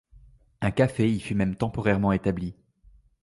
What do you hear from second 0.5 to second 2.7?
Un café y fut même temporairement établi.